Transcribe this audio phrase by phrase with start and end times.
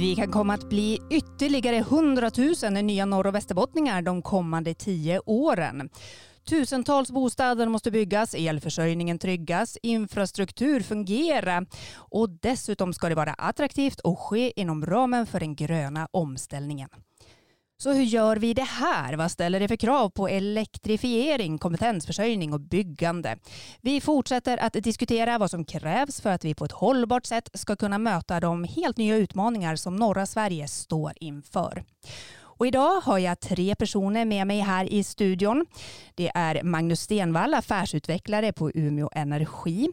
[0.00, 2.30] Vi kan komma att bli ytterligare 100
[2.62, 5.90] 000 nya norr och västerbottningar de kommande tio åren.
[6.48, 14.18] Tusentals bostäder måste byggas, elförsörjningen tryggas, infrastruktur fungera och dessutom ska det vara attraktivt och
[14.18, 16.88] ske inom ramen för den gröna omställningen.
[17.78, 19.14] Så hur gör vi det här?
[19.14, 23.38] Vad ställer det för krav på elektrifiering, kompetensförsörjning och byggande?
[23.80, 27.76] Vi fortsätter att diskutera vad som krävs för att vi på ett hållbart sätt ska
[27.76, 31.84] kunna möta de helt nya utmaningar som norra Sverige står inför.
[32.58, 35.66] Och idag har jag tre personer med mig här i studion.
[36.14, 39.88] Det är Magnus Stenvall, affärsutvecklare på Umeå Energi.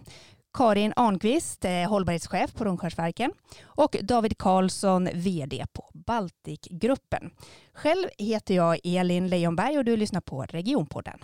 [0.54, 3.32] Karin Arnqvist, eh, hållbarhetschef på Rönnskärsverken
[3.64, 7.32] och David Karlsson, vd på Baltikgruppen.
[7.74, 11.20] Själv heter jag Elin Leijonberg och du lyssnar på Regionpodden.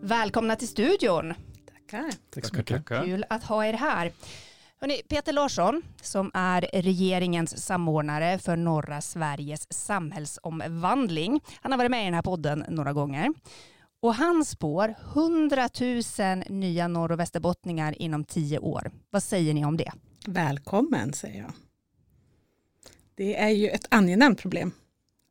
[0.00, 1.34] Välkomna till studion.
[1.72, 2.12] Tackar.
[2.30, 2.86] Tack så mycket.
[2.86, 4.12] Kul att ha er här.
[4.80, 11.40] Hörrni, Peter Larsson, som är regeringens samordnare för norra Sveriges samhällsomvandling.
[11.60, 13.32] Han har varit med i den här podden några gånger.
[14.06, 16.02] Och han spår 100 000
[16.48, 18.90] nya norr och västerbottningar inom tio år.
[19.10, 19.92] Vad säger ni om det?
[20.26, 21.52] Välkommen säger jag.
[23.14, 24.72] Det är ju ett angenämt problem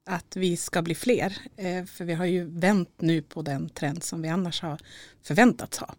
[0.05, 1.37] att vi ska bli fler.
[1.55, 4.81] Eh, för vi har ju vänt nu på den trend som vi annars har
[5.23, 5.95] förväntats ha.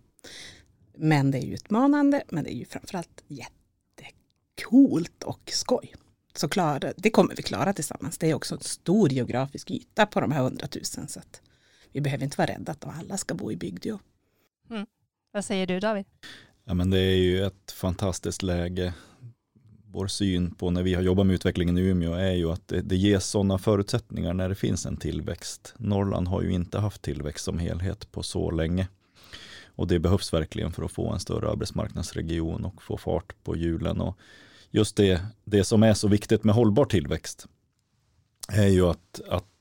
[0.96, 5.94] Men det är ju utmanande, men det är ju framförallt jättekult och skoj.
[6.34, 8.18] Så klara, det kommer vi klara tillsammans.
[8.18, 10.84] Det är också en stor geografisk yta på de här 100 000.
[11.08, 11.40] Så att
[11.96, 13.98] vi behöver inte vara rädda att alla ska bo i bygdeo.
[14.70, 14.86] Mm.
[15.32, 16.04] Vad säger du David?
[16.64, 18.94] Ja, men det är ju ett fantastiskt läge.
[19.86, 22.80] Vår syn på när vi har jobbat med utvecklingen i Umeå är ju att det,
[22.80, 25.74] det ges sådana förutsättningar när det finns en tillväxt.
[25.76, 28.88] Norrland har ju inte haft tillväxt som helhet på så länge.
[29.66, 34.00] Och det behövs verkligen för att få en större arbetsmarknadsregion och få fart på hjulen.
[34.00, 34.18] Och
[34.70, 37.46] just det, det som är så viktigt med hållbar tillväxt
[38.48, 39.55] är ju att, att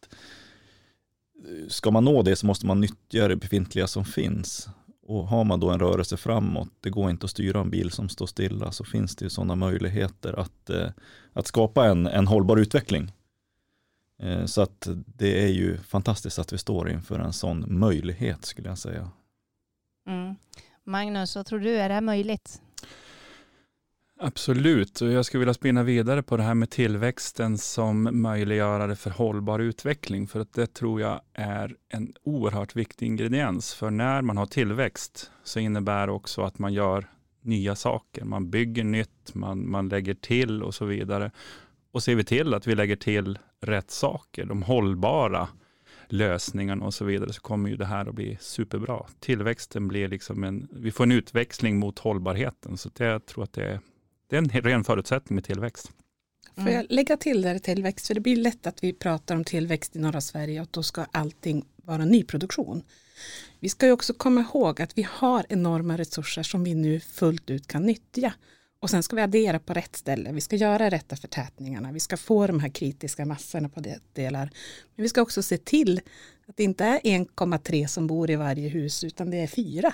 [1.69, 4.69] ska man nå det så måste man nyttja det befintliga som finns.
[5.07, 8.09] Och har man då en rörelse framåt, det går inte att styra en bil som
[8.09, 10.89] står stilla, så finns det ju sådana möjligheter att, eh,
[11.33, 13.11] att skapa en, en hållbar utveckling.
[14.19, 18.69] Eh, så att det är ju fantastiskt att vi står inför en sån möjlighet skulle
[18.69, 19.09] jag säga.
[20.07, 20.35] Mm.
[20.83, 22.61] Magnus, vad tror du, är det här möjligt?
[24.27, 29.09] Absolut, och jag skulle vilja spinna vidare på det här med tillväxten som möjliggörare för
[29.09, 33.73] hållbar utveckling, för att det tror jag är en oerhört viktig ingrediens.
[33.73, 37.09] För när man har tillväxt så innebär det också att man gör
[37.41, 38.25] nya saker.
[38.25, 41.31] Man bygger nytt, man, man lägger till och så vidare.
[41.91, 45.47] Och ser vi till att vi lägger till rätt saker, de hållbara
[46.07, 49.05] lösningarna och så vidare, så kommer ju det här att bli superbra.
[49.19, 53.53] Tillväxten blir liksom en, vi får en utväxling mot hållbarheten, så det, jag tror att
[53.53, 53.79] det är
[54.27, 55.91] det är en ren förutsättning med tillväxt.
[56.55, 58.07] Får jag lägga till där tillväxt?
[58.07, 61.05] För det blir lätt att vi pratar om tillväxt i norra Sverige och då ska
[61.11, 62.83] allting vara nyproduktion.
[63.59, 67.49] Vi ska ju också komma ihåg att vi har enorma resurser som vi nu fullt
[67.49, 68.33] ut kan nyttja.
[68.79, 70.31] Och sen ska vi addera på rätt ställe.
[70.31, 71.91] Vi ska göra rätta förtätningarna.
[71.91, 73.83] Vi ska få de här kritiska massorna på
[74.13, 74.49] delar.
[74.95, 76.01] Men vi ska också se till
[76.47, 79.93] att det inte är 1,3 som bor i varje hus utan det är fyra.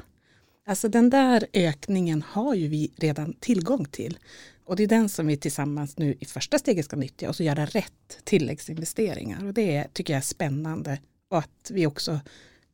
[0.65, 4.17] Alltså den där ökningen har ju vi redan tillgång till.
[4.65, 7.43] Och det är den som vi tillsammans nu i första steget ska nyttja och så
[7.43, 9.45] göra rätt tilläggsinvesteringar.
[9.45, 10.99] Och det är, tycker jag är spännande.
[11.29, 12.19] Och att vi också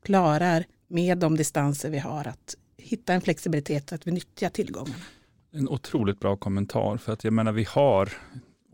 [0.03, 5.03] klarar med de distanser vi har att hitta en flexibilitet så att vi nyttjar tillgångarna.
[5.51, 6.97] En otroligt bra kommentar.
[6.97, 8.13] För att jag menar vi har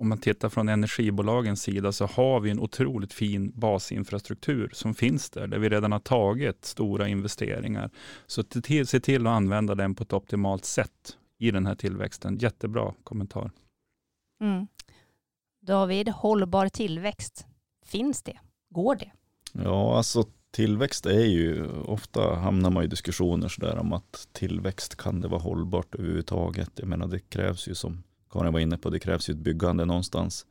[0.03, 5.29] om man tittar från energibolagens sida så har vi en otroligt fin basinfrastruktur som finns
[5.29, 7.89] där, där vi redan har tagit stora investeringar.
[8.27, 12.37] Så till, se till att använda den på ett optimalt sätt i den här tillväxten.
[12.37, 13.51] Jättebra kommentar.
[14.41, 14.67] Mm.
[15.61, 17.45] David, hållbar tillväxt,
[17.85, 18.39] finns det?
[18.69, 19.11] Går det?
[19.53, 25.21] Ja, alltså tillväxt är ju, ofta hamnar man i diskussioner sådär om att tillväxt, kan
[25.21, 26.71] det vara hållbart överhuvudtaget?
[26.75, 28.03] Jag menar det krävs ju som
[28.33, 30.45] Karin var inne på, det krävs ju ett byggande någonstans.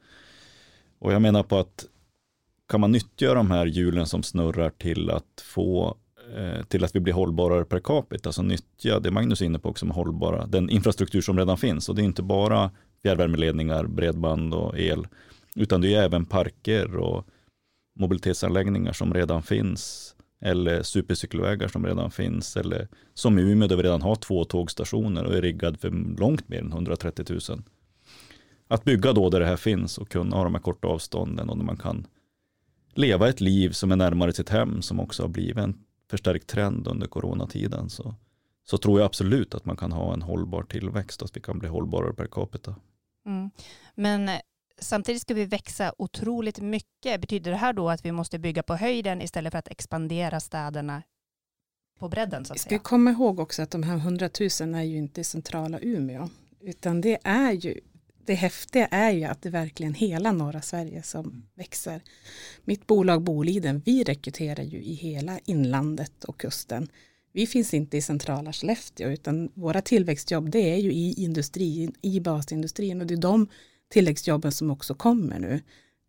[0.98, 1.84] Och jag menar på att
[2.68, 5.96] kan man nyttja de här hjulen som snurrar till att få
[6.36, 9.68] eh, till att vi blir hållbarare per capita, alltså nyttja det Magnus är inne på
[9.68, 11.88] också med hållbara, den infrastruktur som redan finns.
[11.88, 12.70] Och det är inte bara
[13.02, 15.06] fjärrvärmeledningar, bredband och el,
[15.56, 17.26] utan det är även parker och
[17.98, 20.11] mobilitetsanläggningar som redan finns
[20.42, 25.24] eller supercykelvägar som redan finns eller som i Umeå där vi redan har två tågstationer
[25.24, 27.62] och är riggad för långt mer än 130 000.
[28.68, 31.56] Att bygga då där det här finns och kunna ha de här korta avstånden och
[31.56, 32.06] där man kan
[32.94, 35.78] leva ett liv som är närmare sitt hem som också har blivit en
[36.10, 37.90] förstärkt trend under coronatiden.
[37.90, 38.14] Så
[38.64, 41.58] så tror jag absolut att man kan ha en hållbar tillväxt, och att vi kan
[41.58, 42.74] bli hållbarare per capita.
[43.26, 43.50] Mm.
[43.94, 44.30] Men
[44.82, 47.20] samtidigt ska vi växa otroligt mycket.
[47.20, 51.02] Betyder det här då att vi måste bygga på höjden istället för att expandera städerna
[51.98, 52.44] på bredden?
[52.44, 52.78] Så att Vi ska säga?
[52.78, 54.30] komma ihåg också att de här 100
[54.60, 56.28] 000 är ju inte i centrala Umeå.
[56.60, 57.80] Utan det är ju,
[58.26, 62.00] det häftiga är ju att det är verkligen hela norra Sverige som växer.
[62.64, 66.88] Mitt bolag Boliden, vi rekryterar ju i hela inlandet och kusten.
[67.32, 72.20] Vi finns inte i centrala Skellefteå utan våra tillväxtjobb det är ju i industrin, i
[72.20, 73.48] basindustrin och det är de
[73.92, 75.60] tilläggsjobben som också kommer nu.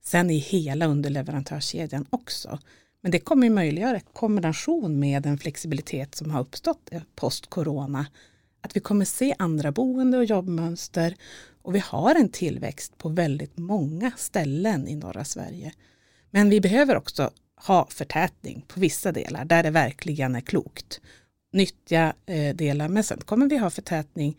[0.03, 2.59] Sen i hela underleverantörskedjan också.
[3.01, 8.06] Men det kommer ju möjliggöra i kombination med den flexibilitet som har uppstått eh, post-corona.
[8.62, 11.15] Att vi kommer se andra boende och jobbmönster
[11.62, 15.74] och vi har en tillväxt på väldigt många ställen i norra Sverige.
[16.31, 21.01] Men vi behöver också ha förtätning på vissa delar där det verkligen är klokt.
[21.51, 24.38] Nyttja eh, delar, men sen kommer vi ha förtätning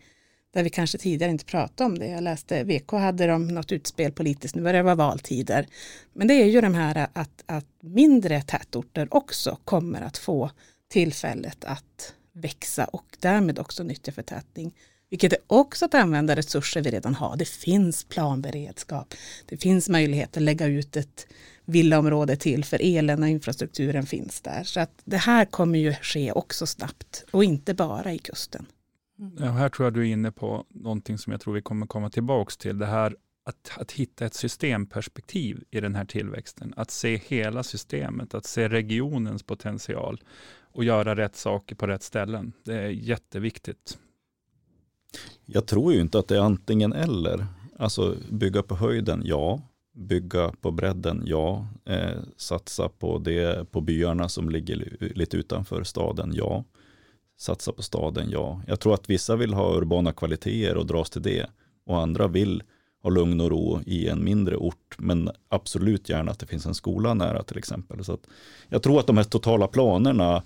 [0.55, 2.07] där vi kanske tidigare inte pratade om det.
[2.07, 5.67] Jag läste VK hade de något utspel politiskt, nu var det vara valtider.
[6.13, 10.51] Men det är ju de här att, att mindre tätorter också kommer att få
[10.91, 14.73] tillfället att växa och därmed också nyttja förtätning.
[15.09, 17.37] Vilket är också att använda resurser vi redan har.
[17.37, 19.13] Det finns planberedskap.
[19.45, 21.27] Det finns möjlighet att lägga ut ett
[21.65, 24.63] villaområde till för elen och infrastrukturen finns där.
[24.63, 28.65] Så att det här kommer ju ske också snabbt och inte bara i kusten.
[29.39, 32.09] Ja, här tror jag du är inne på någonting som jag tror vi kommer komma
[32.09, 32.77] tillbaka till.
[32.77, 33.15] Det här
[33.45, 36.73] att, att hitta ett systemperspektiv i den här tillväxten.
[36.77, 40.21] Att se hela systemet, att se regionens potential
[40.71, 42.53] och göra rätt saker på rätt ställen.
[42.63, 43.97] Det är jätteviktigt.
[45.45, 47.47] Jag tror ju inte att det är antingen eller.
[47.77, 49.61] Alltså bygga på höjden, ja.
[49.93, 51.67] Bygga på bredden, ja.
[51.85, 56.63] Eh, satsa på, det, på byarna som ligger lite utanför staden, ja.
[57.37, 58.61] Satsa på staden, ja.
[58.67, 61.49] Jag tror att vissa vill ha urbana kvaliteter och dras till det.
[61.85, 62.63] Och andra vill
[63.03, 64.95] ha lugn och ro i en mindre ort.
[64.97, 68.03] Men absolut gärna att det finns en skola nära till exempel.
[68.03, 68.27] Så att
[68.69, 70.43] jag tror att de här totala planerna,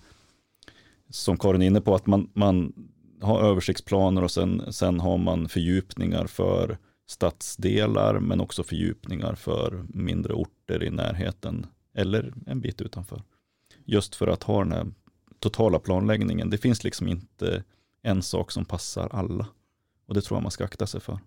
[1.09, 2.73] som Karin är inne på, att man, man
[3.21, 6.77] har översiktsplaner och sen, sen har man fördjupningar för
[7.07, 11.65] stadsdelar men också fördjupningar för mindre orter i närheten
[11.95, 13.23] eller en bit utanför.
[13.85, 14.91] Just för att ha den här
[15.39, 16.49] totala planläggningen.
[16.49, 17.63] Det finns liksom inte
[18.01, 19.47] en sak som passar alla
[20.07, 21.19] och det tror jag man ska akta sig för.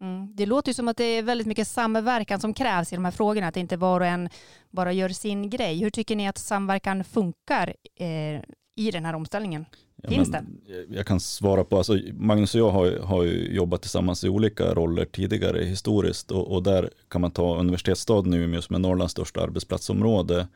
[0.00, 0.36] Mm.
[0.36, 3.12] Det låter ju som att det är väldigt mycket samverkan som krävs i de här
[3.12, 4.28] frågorna, att inte var och en
[4.70, 5.78] bara gör sin grej.
[5.78, 8.42] Hur tycker ni att samverkan funkar eh,
[8.76, 9.66] i den här omställningen?
[10.02, 14.24] Ja, Finns men Jag kan svara på, alltså Magnus och jag har, har jobbat tillsammans
[14.24, 18.80] i olika roller tidigare historiskt och, och där kan man ta universitetsstaden Umeå som är
[18.80, 20.48] Norrlands största arbetsplatsområde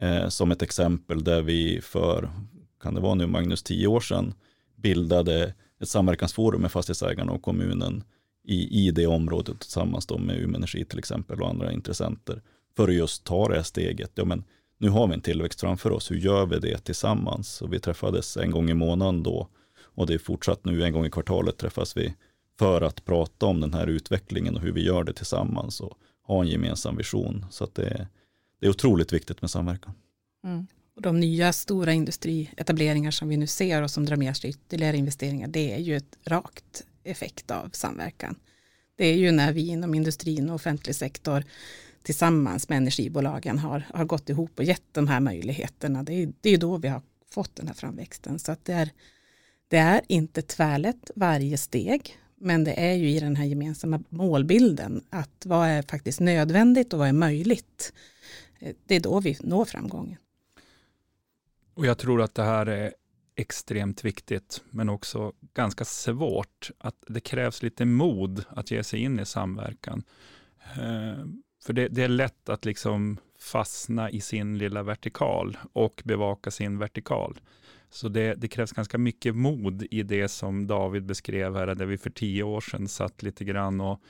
[0.00, 2.30] eh, som ett exempel där vi för,
[2.82, 4.34] kan det vara nu Magnus, tio år sedan
[4.76, 8.04] bildade ett samverkansforum med fastighetsägarna och kommunen
[8.44, 12.42] i, i det området tillsammans då med Umeå Energi till exempel och andra intressenter
[12.76, 14.10] för att just ta det här steget.
[14.14, 14.44] Ja, men
[14.78, 17.62] nu har vi en tillväxt framför oss, hur gör vi det tillsammans?
[17.62, 19.48] Och vi träffades en gång i månaden då
[19.98, 22.14] och det är fortsatt nu en gång i kvartalet träffas vi
[22.58, 26.42] för att prata om den här utvecklingen och hur vi gör det tillsammans och ha
[26.42, 27.46] en gemensam vision.
[27.50, 28.08] Så att det,
[28.60, 29.92] det är otroligt viktigt med samverkan.
[30.44, 30.66] Mm.
[30.96, 34.96] Och de nya stora industrietableringar som vi nu ser och som drar med sig ytterligare
[34.96, 38.36] investeringar, det är ju ett rakt effekt av samverkan.
[38.96, 41.44] Det är ju när vi inom industrin och offentlig sektor
[42.02, 46.02] tillsammans med energibolagen har, har gått ihop och gett de här möjligheterna.
[46.02, 48.38] Det är, det är då vi har fått den här framväxten.
[48.38, 48.90] Så att det, är,
[49.68, 55.04] det är inte tvärlätt varje steg, men det är ju i den här gemensamma målbilden
[55.10, 57.92] att vad är faktiskt nödvändigt och vad är möjligt.
[58.58, 60.18] Det är då vi når framgången.
[61.74, 62.94] Och jag tror att det här är
[63.36, 66.70] extremt viktigt, men också ganska svårt.
[66.78, 70.02] Att det krävs lite mod att ge sig in i samverkan.
[70.62, 71.24] Eh,
[71.64, 76.78] för det, det, är lätt att liksom fastna i sin lilla vertikal och bevaka sin
[76.78, 77.40] vertikal.
[77.90, 81.98] Så det, det, krävs ganska mycket mod i det som David beskrev här, där vi
[81.98, 84.02] för tio år sedan satt lite grann och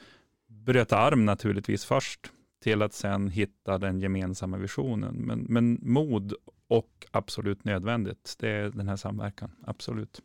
[0.47, 5.15] bröt arm naturligtvis först, till att sen hitta den gemensamma visionen.
[5.15, 6.35] Men, men mod
[6.69, 10.23] och absolut nödvändigt, det är den här samverkan, absolut.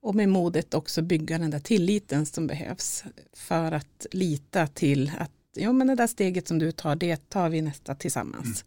[0.00, 5.30] Och med modet också bygga den där tilliten som behövs för att lita till att
[5.56, 8.64] jo, men det där steget som du tar, det tar vi nästa tillsammans.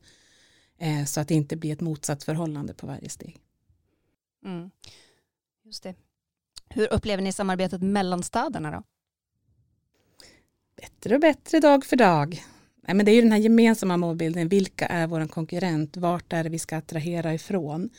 [0.77, 0.99] Mm.
[0.99, 3.41] Eh, så att det inte blir ett motsatt förhållande på varje steg.
[4.45, 4.71] Mm.
[5.63, 5.95] Just det.
[6.69, 8.83] Hur upplever ni samarbetet mellan städerna då?
[10.75, 12.43] Bättre och bättre dag för dag.
[12.87, 14.47] Nej, men det är ju den här gemensamma målbilden.
[14.47, 15.97] Vilka är vår konkurrent?
[15.97, 17.89] Vart är det vi ska attrahera ifrån?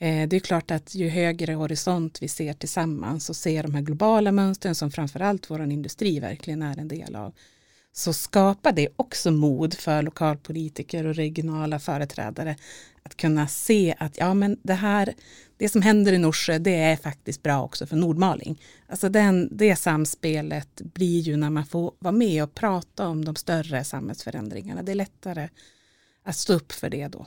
[0.00, 3.82] Eh, det är klart att ju högre horisont vi ser tillsammans och ser de här
[3.82, 7.34] globala mönstren som framförallt vår industri verkligen är en del av,
[7.92, 12.56] så skapar det också mod för lokalpolitiker och regionala företrädare
[13.02, 15.14] att kunna se att ja, men det här,
[15.56, 18.62] det som händer i Norsjö, det är faktiskt bra också för Nordmaling.
[18.86, 23.36] Alltså den, det samspelet blir ju när man får vara med och prata om de
[23.36, 24.82] större samhällsförändringarna.
[24.82, 25.48] Det är lättare
[26.22, 27.26] att stå upp för det då.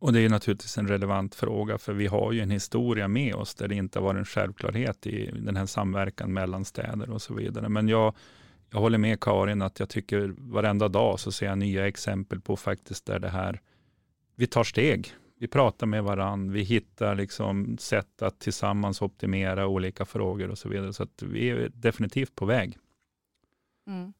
[0.00, 3.54] Och det är naturligtvis en relevant fråga, för vi har ju en historia med oss
[3.54, 7.34] där det inte har varit en självklarhet i den här samverkan mellan städer och så
[7.34, 7.68] vidare.
[7.68, 8.14] Men jag,
[8.70, 12.56] jag håller med Karin att jag tycker varenda dag så ser jag nya exempel på
[12.56, 13.60] faktiskt där det här,
[14.36, 15.12] vi tar steg.
[15.40, 20.68] Vi pratar med varandra, vi hittar liksom sätt att tillsammans optimera olika frågor och så
[20.68, 20.92] vidare.
[20.92, 22.78] Så att vi är definitivt på väg.
[23.86, 24.12] Mm.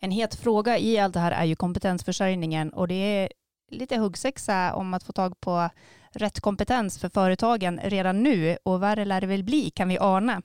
[0.00, 3.28] En het fråga i allt det här är ju kompetensförsörjningen och det är
[3.70, 5.68] lite huggsexa om att få tag på
[6.10, 10.42] rätt kompetens för företagen redan nu och värre lär det väl bli kan vi ana.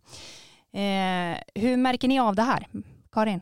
[0.74, 2.68] Eh, hur märker ni av det här?
[3.12, 3.42] Karin?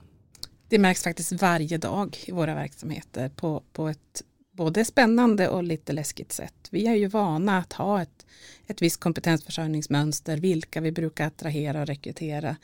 [0.69, 5.93] Det märks faktiskt varje dag i våra verksamheter på, på ett både spännande och lite
[5.93, 6.67] läskigt sätt.
[6.71, 8.25] Vi är ju vana att ha ett,
[8.67, 12.55] ett visst kompetensförsörjningsmönster, vilka vi brukar attrahera och rekrytera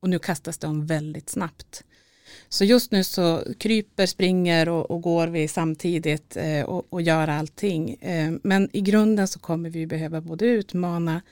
[0.00, 1.84] och nu kastas det om väldigt snabbt.
[2.48, 7.28] Så just nu så kryper, springer och, och går vi samtidigt eh, och, och, gör
[7.28, 7.94] allting.
[7.94, 11.22] Eh, men i grunden så kommer vi behöva både utmana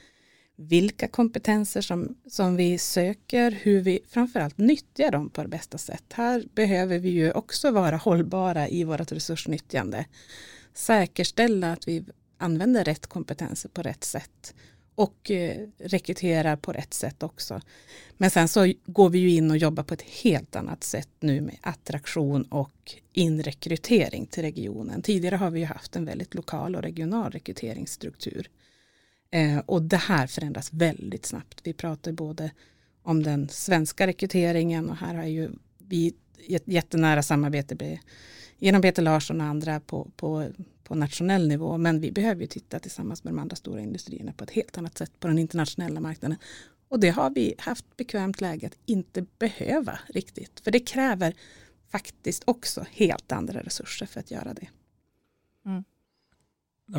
[0.68, 6.04] vilka kompetenser som, som vi söker, hur vi framförallt nyttjar dem på det bästa sätt.
[6.12, 10.04] Här behöver vi ju också vara hållbara i vårt resursnyttjande.
[10.74, 12.04] Säkerställa att vi
[12.38, 14.54] använder rätt kompetenser på rätt sätt
[14.94, 17.60] och eh, rekryterar på rätt sätt också.
[18.16, 21.40] Men sen så går vi ju in och jobbar på ett helt annat sätt nu
[21.40, 25.02] med attraktion och inrekrytering till regionen.
[25.02, 28.48] Tidigare har vi ju haft en väldigt lokal och regional rekryteringsstruktur.
[29.32, 31.60] Eh, och det här förändras väldigt snabbt.
[31.64, 32.50] Vi pratar både
[33.02, 36.14] om den svenska rekryteringen och här har ju vi
[36.48, 37.98] ett jättenära samarbete
[38.58, 40.48] genom Peter Larsson och andra på, på,
[40.84, 41.78] på nationell nivå.
[41.78, 44.98] Men vi behöver ju titta tillsammans med de andra stora industrierna på ett helt annat
[44.98, 46.38] sätt på den internationella marknaden.
[46.88, 50.60] Och det har vi haft bekvämt läge att inte behöva riktigt.
[50.60, 51.34] För det kräver
[51.90, 54.68] faktiskt också helt andra resurser för att göra det.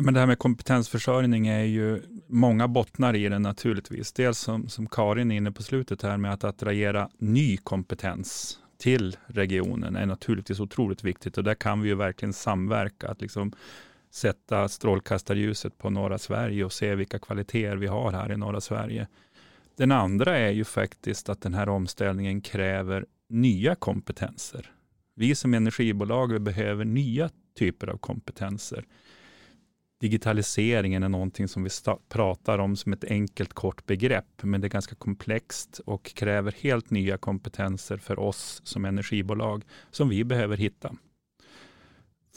[0.02, 4.12] Men det här med kompetensförsörjning är ju många bottnar i det naturligtvis.
[4.12, 9.16] Dels som, som Karin är inne på slutet här med att attrahera ny kompetens till
[9.26, 13.08] regionen är naturligtvis otroligt viktigt och där kan vi ju verkligen samverka.
[13.08, 13.52] Att liksom
[14.10, 19.08] sätta strålkastarljuset på norra Sverige och se vilka kvaliteter vi har här i norra Sverige.
[19.76, 24.70] Den andra är ju faktiskt att den här omställningen kräver nya kompetenser.
[25.14, 28.84] Vi som energibolag vi behöver nya typer av kompetenser
[30.04, 31.70] digitaliseringen är någonting som vi
[32.08, 36.90] pratar om som ett enkelt kort begrepp, men det är ganska komplext och kräver helt
[36.90, 40.94] nya kompetenser för oss som energibolag som vi behöver hitta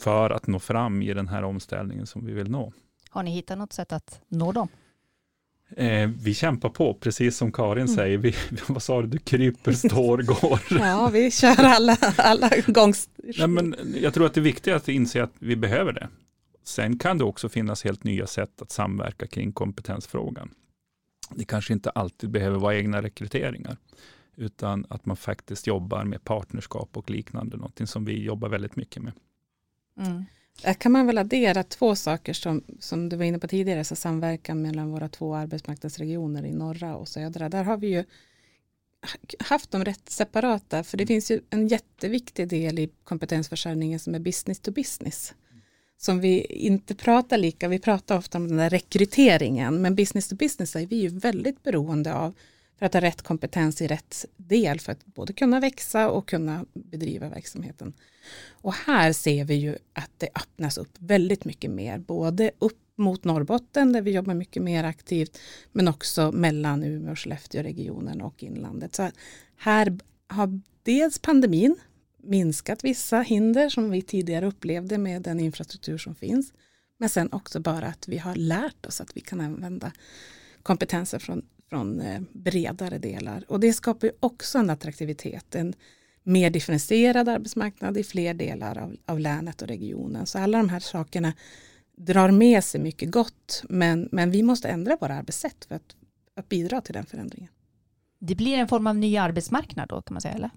[0.00, 2.72] för att nå fram i den här omställningen som vi vill nå.
[3.10, 4.68] Har ni hittat något sätt att nå dem?
[5.76, 7.96] Eh, vi kämpar på, precis som Karin mm.
[7.96, 8.18] säger.
[8.18, 8.34] Vi,
[8.68, 10.60] vad sa du, du kryper, står, går.
[10.80, 13.08] ja, vi kör alla, alla gångs...
[13.38, 16.08] Nej, men jag tror att det är viktigt att inse att vi behöver det.
[16.68, 20.50] Sen kan det också finnas helt nya sätt att samverka kring kompetensfrågan.
[21.30, 23.76] Det kanske inte alltid behöver vara egna rekryteringar,
[24.36, 29.02] utan att man faktiskt jobbar med partnerskap och liknande, någonting som vi jobbar väldigt mycket
[29.02, 29.12] med.
[29.98, 30.24] Mm.
[30.62, 33.96] Där kan man väl addera två saker som, som du var inne på tidigare, så
[33.96, 37.48] samverkan mellan våra två arbetsmarknadsregioner i norra och södra.
[37.48, 38.04] Där har vi ju
[39.38, 44.18] haft dem rätt separata, för det finns ju en jätteviktig del i kompetensförsörjningen som är
[44.18, 45.34] business to business
[45.98, 50.36] som vi inte pratar lika, vi pratar ofta om den där rekryteringen, men business to
[50.36, 52.34] business är vi ju väldigt beroende av
[52.78, 56.64] för att ha rätt kompetens i rätt del för att både kunna växa och kunna
[56.72, 57.92] bedriva verksamheten.
[58.50, 63.24] Och här ser vi ju att det öppnas upp väldigt mycket mer, både upp mot
[63.24, 65.38] Norrbotten där vi jobbar mycket mer aktivt,
[65.72, 68.94] men också mellan Umeå och Skellefteå-regionen och inlandet.
[68.94, 69.10] Så
[69.56, 71.76] här har dels pandemin
[72.22, 76.52] minskat vissa hinder som vi tidigare upplevde med den infrastruktur som finns.
[76.98, 79.92] Men sen också bara att vi har lärt oss att vi kan använda
[80.62, 83.44] kompetenser från, från eh, bredare delar.
[83.48, 85.74] Och det skapar också en attraktivitet, en
[86.22, 90.26] mer differentierad arbetsmarknad i fler delar av, av länet och regionen.
[90.26, 91.32] Så alla de här sakerna
[91.96, 95.96] drar med sig mycket gott, men, men vi måste ändra våra arbetssätt för att,
[96.36, 97.50] att bidra till den förändringen.
[98.18, 100.50] Det blir en form av ny arbetsmarknad då kan man säga, eller?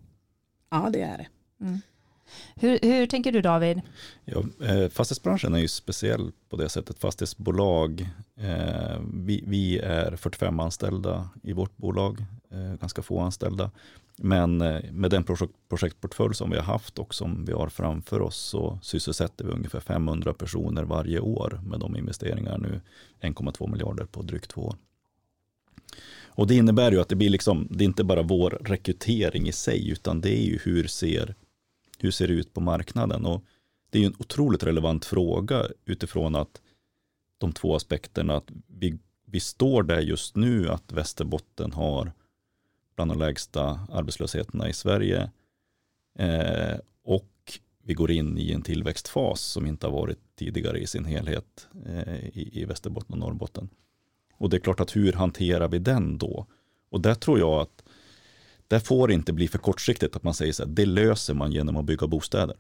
[0.70, 1.28] Ja, det är det.
[1.62, 1.82] Mm.
[2.56, 3.82] Hur, hur tänker du David?
[4.26, 7.00] Ja, eh, fastighetsbranschen är ju speciell på det sättet.
[7.00, 13.72] Fastighetsbolag, eh, vi, vi, är 45 anställda i vårt bolag, eh, ganska få anställda.
[14.18, 18.22] Men eh, med den projekt, projektportfölj som vi har haft och som vi har framför
[18.22, 22.82] oss så sysselsätter vi ungefär 500 personer varje år med de investeringar nu
[23.22, 24.76] 1,2 miljarder på drygt två år.
[26.34, 29.52] Och det innebär ju att det blir liksom, det är inte bara vår rekrytering i
[29.52, 31.36] sig, utan det är ju hur ser,
[32.04, 33.26] hur ser det ut på marknaden?
[33.26, 33.44] Och
[33.90, 36.62] det är ju en otroligt relevant fråga utifrån att
[37.38, 42.12] de två aspekterna, att vi, vi står där just nu att Västerbotten har
[42.96, 45.32] bland de lägsta arbetslösheterna i Sverige.
[46.20, 51.06] Eh, och vi går in i en tillväxtfas som inte har varit tidigare i sin
[51.06, 53.70] helhet eh, i, i Västerbotten och Norrbotten.
[54.38, 56.46] Och det är klart att hur hanterar vi den då?
[56.90, 57.81] Och där tror jag att
[58.72, 61.78] det får inte bli för kortsiktigt att man säger så här, det löser man genom
[61.78, 62.56] att bygga bostäder.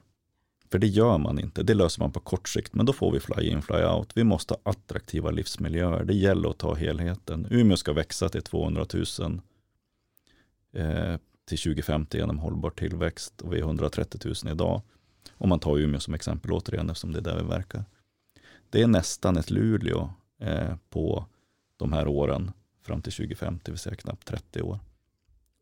[0.72, 3.20] För det gör man inte, det löser man på kort sikt, men då får vi
[3.20, 4.12] fly in, fly out.
[4.16, 7.48] Vi måste ha attraktiva livsmiljöer, det gäller att ta helheten.
[7.50, 9.42] Umeå ska växa till 200 000
[10.74, 14.82] eh, till 2050 genom hållbar tillväxt och vi är 130 000 idag.
[15.38, 17.84] Om man tar Umeå som exempel återigen eftersom det är där vi verkar.
[18.70, 21.26] Det är nästan ett Luleå eh, på
[21.78, 22.52] de här åren
[22.84, 24.80] fram till 2050, det vill säga knappt 30 år.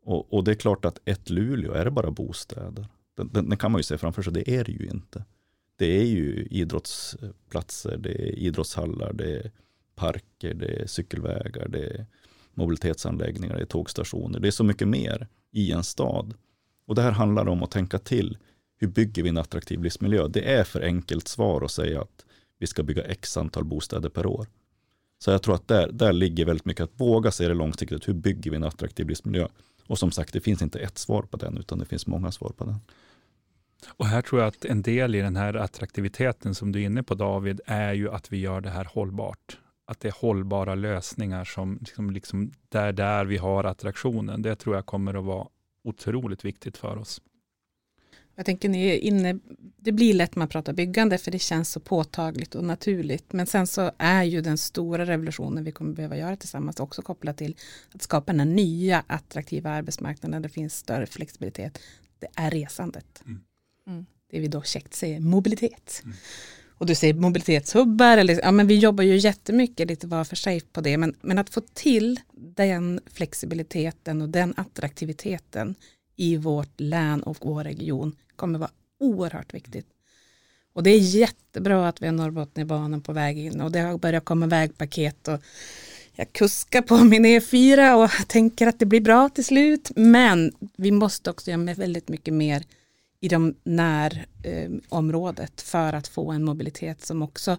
[0.04, 2.86] Och, och det är klart att ett Luleå, är det bara bostäder?
[3.16, 5.24] Den, den, den, kan man ju se framför sig, det är det ju inte.
[5.76, 9.50] Det är ju idrottsplatser, det är idrottshallar, det är
[9.94, 12.06] parker, det är cykelvägar, det är
[12.54, 14.40] mobilitetsanläggningar, det är tågstationer.
[14.40, 16.34] Det är så mycket mer i en stad.
[16.86, 18.38] Och det här handlar om att tänka till.
[18.76, 20.28] Hur bygger vi en attraktiv livsmiljö?
[20.28, 22.24] Det är för enkelt svar att säga att
[22.58, 24.46] vi ska bygga x antal bostäder per år.
[25.18, 28.08] Så jag tror att där, där ligger väldigt mycket att våga se det långsiktigt.
[28.08, 29.48] Hur bygger vi en attraktiv livsmiljö?
[29.90, 32.52] Och som sagt, det finns inte ett svar på den, utan det finns många svar
[32.56, 32.80] på den.
[33.88, 37.02] Och här tror jag att en del i den här attraktiviteten som du är inne
[37.02, 39.58] på David, är ju att vi gör det här hållbart.
[39.86, 44.42] Att det är hållbara lösningar som liksom, liksom där, där vi har attraktionen.
[44.42, 45.48] Det tror jag kommer att vara
[45.84, 47.20] otroligt viktigt för oss.
[48.40, 49.38] Jag tänker ni är inne,
[49.76, 53.32] det blir lätt man pratar byggande för det känns så påtagligt och naturligt.
[53.32, 57.36] Men sen så är ju den stora revolutionen vi kommer behöva göra tillsammans också kopplat
[57.36, 57.56] till
[57.94, 61.78] att skapa den nya attraktiva arbetsmarknaden där det finns större flexibilitet.
[62.18, 63.22] Det är resandet.
[63.26, 63.40] Mm.
[63.86, 64.06] Mm.
[64.30, 66.02] Det vi då käckt säger mobilitet.
[66.04, 66.16] Mm.
[66.68, 70.60] Och du säger mobilitetshubbar, eller, ja, men vi jobbar ju jättemycket lite var för sig
[70.60, 75.74] på det, men, men att få till den flexibiliteten och den attraktiviteten
[76.16, 79.86] i vårt län och vår region kommer vara oerhört viktigt.
[80.72, 84.24] Och det är jättebra att vi har Norrbotniabanan på väg in och det har börjat
[84.24, 85.40] komma vägpaket och
[86.12, 89.90] jag kuskar på min E4 och tänker att det blir bra till slut.
[89.96, 92.64] Men vi måste också göra väldigt mycket mer
[93.20, 97.56] i de närområdet eh, för att få en mobilitet som också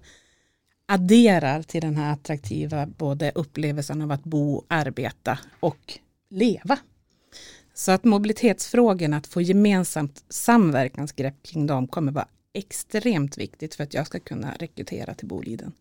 [0.86, 6.78] adderar till den här attraktiva både upplevelsen av att bo, arbeta och leva.
[7.82, 13.94] Så att mobilitetsfrågorna, att få gemensamt samverkansgrepp kring dem kommer vara extremt viktigt för att
[13.94, 15.72] jag ska kunna rekrytera till Boliden.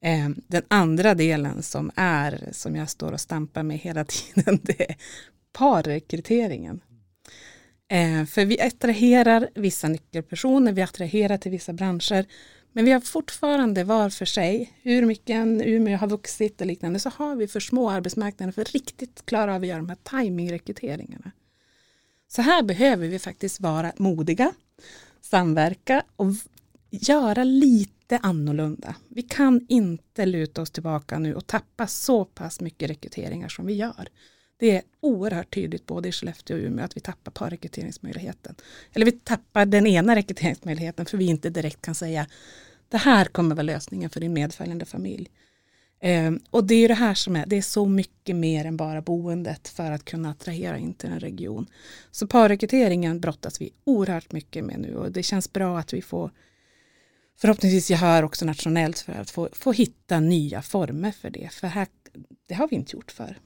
[0.00, 4.90] Ehm, den andra delen som är, som jag står och stampar med hela tiden, det
[4.90, 4.96] är
[5.52, 6.80] parrekryteringen.
[7.88, 12.26] Ehm, för vi attraherar vissa nyckelpersoner, vi attraherar till vissa branscher,
[12.76, 16.98] men vi har fortfarande var för sig, hur mycket en Umeå har vuxit och liknande,
[16.98, 19.98] så har vi för små arbetsmarknader för att riktigt klara av att göra de här
[20.22, 21.30] timingrekryteringarna.
[22.28, 24.52] Så här behöver vi faktiskt vara modiga,
[25.20, 26.26] samverka och
[26.90, 28.94] göra lite annorlunda.
[29.08, 33.74] Vi kan inte luta oss tillbaka nu och tappa så pass mycket rekryteringar som vi
[33.74, 34.08] gör.
[34.56, 38.54] Det är oerhört tydligt både i Skellefteå och Umeå att vi tappar parrekryteringsmöjligheten.
[38.92, 42.26] Eller vi tappar den ena rekryteringsmöjligheten för vi inte direkt kan säga
[42.88, 45.30] det här kommer vara lösningen för din medföljande familj.
[46.00, 49.02] Eh, och det är det här som är, det är så mycket mer än bara
[49.02, 51.66] boendet för att kunna attrahera in till en region.
[52.10, 56.30] Så parrekryteringen brottas vi oerhört mycket med nu och det känns bra att vi får
[57.38, 61.52] förhoppningsvis gehör också nationellt för att få, få hitta nya former för det.
[61.52, 61.86] För här,
[62.46, 63.38] det har vi inte gjort för.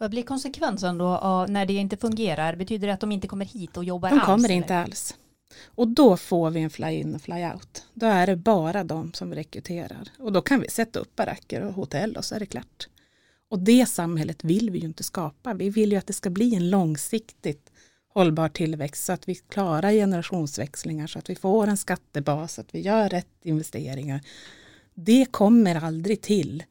[0.00, 2.56] Vad blir konsekvensen då när det inte fungerar?
[2.56, 4.26] Betyder det att de inte kommer hit och jobbar de alls?
[4.26, 5.16] De kommer inte alls.
[5.64, 7.84] Och då får vi en fly-in och fly-out.
[7.94, 10.08] Då är det bara de som rekryterar.
[10.18, 12.88] Och då kan vi sätta upp baracker och hotell och så är det klart.
[13.48, 15.54] Och det samhället vill vi ju inte skapa.
[15.54, 17.72] Vi vill ju att det ska bli en långsiktigt
[18.14, 22.80] hållbar tillväxt så att vi klarar generationsväxlingar så att vi får en skattebas, att vi
[22.80, 24.20] gör rätt investeringar.
[24.94, 26.62] Det kommer aldrig till.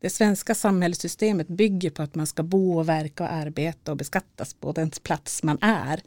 [0.00, 4.54] Det svenska samhällssystemet bygger på att man ska bo och verka och arbeta och beskattas
[4.54, 6.00] på den plats man är.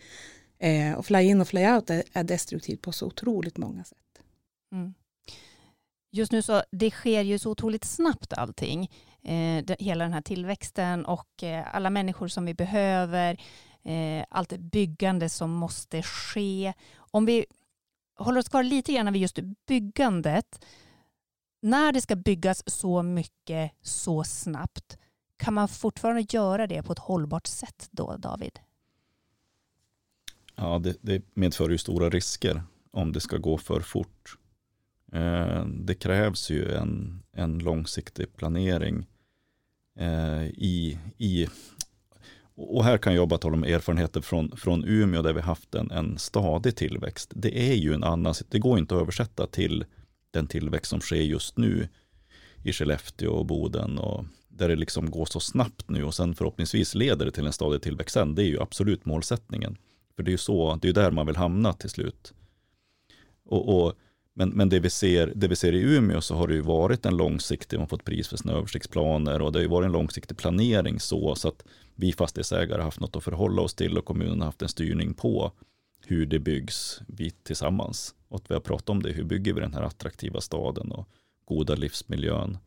[0.59, 3.97] Eh, och fly-in och fly-out är, är destruktivt på så otroligt många sätt.
[4.71, 4.93] Mm.
[6.11, 8.91] Just nu så det sker ju så otroligt snabbt allting.
[9.23, 13.41] Eh, hela den här tillväxten och eh, alla människor som vi behöver.
[13.83, 16.73] Eh, allt byggande som måste ske.
[16.97, 17.45] Om vi
[18.17, 20.65] håller oss kvar lite grann vid just byggandet.
[21.63, 24.97] När det ska byggas så mycket så snabbt,
[25.37, 28.59] kan man fortfarande göra det på ett hållbart sätt då, David?
[30.55, 34.37] Ja, det, det medför ju stora risker om det ska gå för fort.
[35.11, 39.05] Eh, det krävs ju en, en långsiktig planering
[39.99, 41.47] eh, i, i
[42.55, 45.91] och här kan jag bara tala om erfarenheter från, från Umeå där vi haft en,
[45.91, 47.31] en stadig tillväxt.
[47.35, 49.85] Det är ju en annan, det går inte att översätta till
[50.31, 51.87] den tillväxt som sker just nu
[52.63, 56.95] i Skellefteå och Boden och där det liksom går så snabbt nu och sen förhoppningsvis
[56.95, 58.35] leder det till en stadig tillväxt sen.
[58.35, 59.77] Det är ju absolut målsättningen.
[60.15, 62.33] För det är ju så, det är där man vill hamna till slut.
[63.45, 63.93] Och, och
[64.33, 67.05] men, men det, vi ser, det vi ser i Umeå så har det ju varit
[67.05, 69.91] en långsiktig, man har fått pris för sina översiktsplaner och det har ju varit en
[69.91, 71.63] långsiktig planering så, så att
[71.95, 75.13] vi fastighetsägare har haft något att förhålla oss till och kommunen har haft en styrning
[75.13, 75.51] på
[76.05, 78.15] hur det byggs vi tillsammans.
[78.27, 81.09] Och att vi har pratat om det, hur bygger vi den här attraktiva staden och
[81.45, 82.57] goda livsmiljön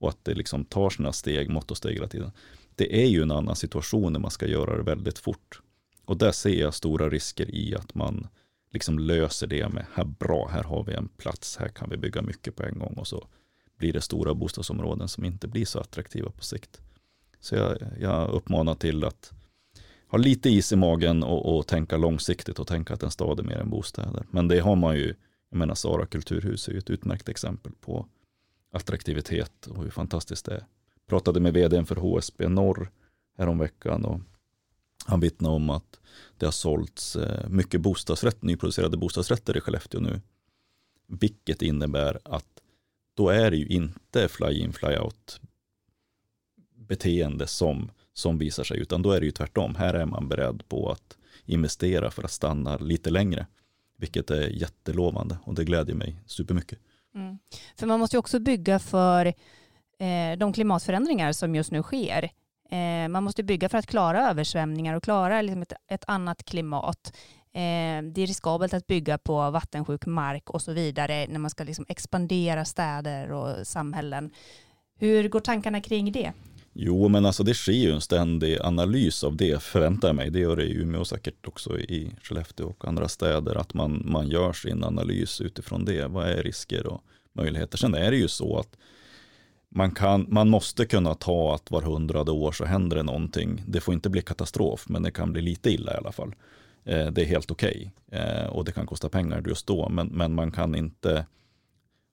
[0.00, 2.32] och att det liksom tar sina steg, mått och steg hela tiden.
[2.74, 5.60] Det är ju en annan situation när man ska göra det väldigt fort.
[6.04, 8.28] Och där ser jag stora risker i att man
[8.70, 12.22] liksom löser det med, här bra, här har vi en plats, här kan vi bygga
[12.22, 13.28] mycket på en gång och så
[13.78, 16.80] blir det stora bostadsområden som inte blir så attraktiva på sikt.
[17.40, 19.32] Så jag, jag uppmanar till att
[20.08, 23.44] ha lite is i magen och, och, tänka långsiktigt och tänka att en stad är
[23.44, 24.26] mer än bostäder.
[24.30, 25.14] Men det har man ju,
[25.50, 28.06] jag menar Sara kulturhus är ju ett utmärkt exempel på
[28.72, 30.66] attraktivitet och hur fantastiskt det är.
[31.06, 32.90] Pratade med vdn för HSB Norr
[33.38, 34.20] häromveckan och
[35.06, 36.00] han vittnade om att
[36.36, 40.20] det har sålts eh, mycket bostadsrätt, nyproducerade bostadsrätter i Skellefteå nu.
[41.06, 42.62] Vilket innebär att
[43.14, 45.40] då är det ju inte fly-in, fly-out
[46.74, 49.74] beteende som, som visar sig, utan då är det ju tvärtom.
[49.74, 53.46] Här är man beredd på att investera för att stanna lite längre,
[53.96, 56.78] vilket är jättelovande och det glädjer mig supermycket.
[57.14, 57.38] Mm.
[57.76, 59.26] För man måste ju också bygga för
[59.98, 62.24] eh, de klimatförändringar som just nu sker.
[62.70, 67.12] Eh, man måste bygga för att klara översvämningar och klara liksom ett, ett annat klimat.
[67.52, 71.64] Eh, det är riskabelt att bygga på vattensjuk mark och så vidare när man ska
[71.64, 74.30] liksom expandera städer och samhällen.
[74.98, 76.32] Hur går tankarna kring det?
[76.80, 80.30] Jo, men alltså det sker ju en ständig analys av det, förväntar jag mig.
[80.30, 84.02] Det gör det i Umeå och säkert också i Skellefteå och andra städer, att man,
[84.04, 86.06] man gör sin analys utifrån det.
[86.06, 87.78] Vad är risker och möjligheter?
[87.78, 88.76] Sen är det ju så att
[89.68, 93.62] man, kan, man måste kunna ta att var hundrade år så händer det någonting.
[93.66, 96.34] Det får inte bli katastrof, men det kan bli lite illa i alla fall.
[96.84, 98.20] Eh, det är helt okej okay.
[98.20, 101.26] eh, och det kan kosta pengar just då, men, men man kan inte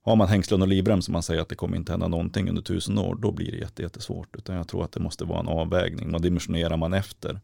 [0.05, 2.61] har man hängslen och livrem som man säger att det kommer inte hända någonting under
[2.61, 4.35] tusen år, då blir det jätte, jättesvårt.
[4.35, 6.11] Utan jag tror att det måste vara en avvägning.
[6.11, 7.41] Vad dimensionerar man efter?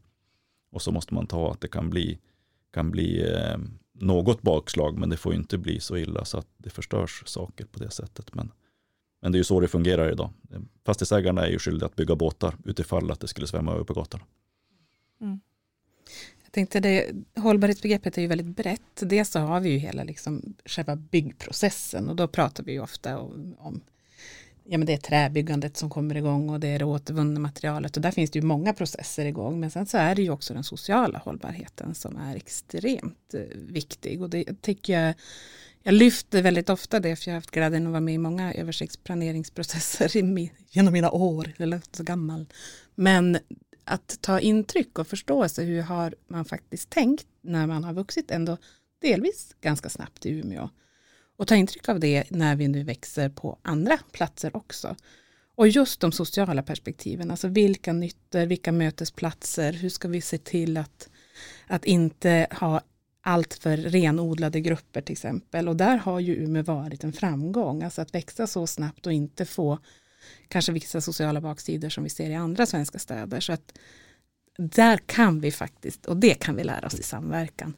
[0.72, 2.20] Och så måste man ta att det kan bli,
[2.74, 3.58] kan bli eh,
[3.94, 7.80] något bakslag, men det får inte bli så illa så att det förstörs saker på
[7.80, 8.36] det sättet.
[8.36, 8.52] Men,
[9.22, 10.30] men det är ju så det fungerar idag.
[10.86, 14.20] Fastighetsägarna är ju skyldiga att bygga båtar utifall att det skulle svämma över på gatan.
[15.22, 15.40] Mm.
[16.52, 18.82] Jag tänkte det, hållbarhetsbegreppet är ju väldigt brett.
[19.00, 23.20] Dels så har vi ju hela liksom själva byggprocessen och då pratar vi ju ofta
[23.20, 23.82] om, om
[24.64, 28.02] ja, men det är träbyggandet som kommer igång och det är det återvunna materialet och
[28.02, 29.60] där finns det ju många processer igång.
[29.60, 34.22] Men sen så är det ju också den sociala hållbarheten som är extremt eh, viktig
[34.22, 35.14] och det tycker jag
[35.84, 38.54] jag lyfter väldigt ofta det för jag har haft glädjen att vara med i många
[38.54, 40.12] översiktsplaneringsprocesser
[40.70, 42.46] genom mina år, jag är så gammal.
[42.96, 43.38] Men
[43.92, 48.32] att ta intryck och förstå sig hur har man faktiskt tänkt när man har vuxit
[48.32, 48.58] ändå
[49.02, 50.70] delvis ganska snabbt i Umeå.
[51.38, 54.96] Och ta intryck av det när vi nu växer på andra platser också.
[55.56, 60.78] Och just de sociala perspektiven, alltså vilka nyttor, vilka mötesplatser, hur ska vi se till
[60.78, 61.10] att,
[61.68, 62.82] att inte ha
[63.22, 65.68] allt för renodlade grupper till exempel.
[65.68, 69.46] Och där har ju Umeå varit en framgång, alltså att växa så snabbt och inte
[69.46, 69.80] få
[70.48, 73.40] kanske vissa sociala baksidor som vi ser i andra svenska städer.
[73.40, 73.78] Så att
[74.58, 77.74] där kan vi faktiskt, och det kan vi lära oss i samverkan.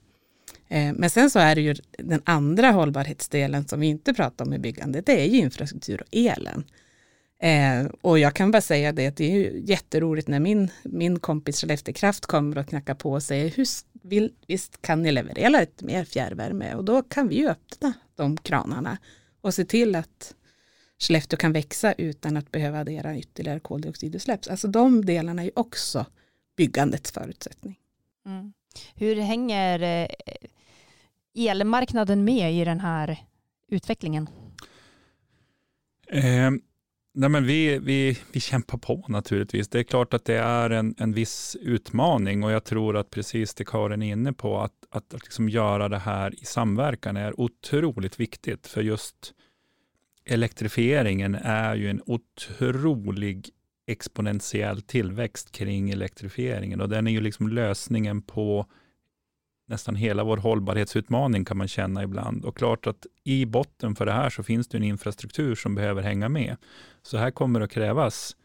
[0.68, 4.54] Eh, men sen så är det ju den andra hållbarhetsdelen som vi inte pratar om
[4.54, 6.64] i byggandet, det är ju infrastruktur och elen.
[7.44, 11.20] Eh, och jag kan bara säga det att det är ju jätteroligt när min, min
[11.20, 13.66] kompis Skellefteå Kraft kommer och knackar på och säger hur
[14.02, 18.38] vill, visst kan ni leverera lite mer fjärrvärme och då kan vi ju öppna de
[18.38, 18.98] kranarna
[19.42, 20.34] och se till att
[21.04, 24.40] Skellefteå kan växa utan att behöva addera ytterligare koldioxidutsläpp.
[24.50, 26.06] Alltså de delarna är ju också
[26.58, 27.80] byggandets förutsättning.
[28.26, 28.54] Mm.
[28.96, 30.08] Hur hänger eh,
[31.36, 33.18] elmarknaden med i den här
[33.68, 34.30] utvecklingen?
[36.08, 36.52] Eh,
[37.14, 39.68] nej men vi, vi, vi kämpar på naturligtvis.
[39.68, 43.54] Det är klart att det är en, en viss utmaning och jag tror att precis
[43.54, 47.40] det Karin är inne på, att, att, att liksom göra det här i samverkan är
[47.40, 48.68] otroligt viktigt.
[48.68, 49.34] För just
[50.26, 53.50] elektrifieringen är ju en otrolig
[53.88, 58.66] exponentiell tillväxt kring elektrifieringen och den är ju liksom lösningen på
[59.68, 62.46] nästan hela vår hållbarhetsutmaning kan man känna ibland.
[62.46, 66.02] Och klart att i botten för det här så finns det en infrastruktur som behöver
[66.02, 66.58] hänga med.
[67.02, 68.36] Så här kommer det att krävas,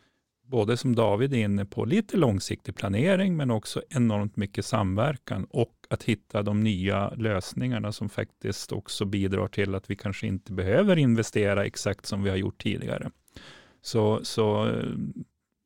[0.47, 5.78] både som David är inne på, lite långsiktig planering, men också enormt mycket samverkan och
[5.89, 10.97] att hitta de nya lösningarna som faktiskt också bidrar till att vi kanske inte behöver
[10.97, 13.11] investera exakt som vi har gjort tidigare.
[13.83, 14.87] Så, så eh,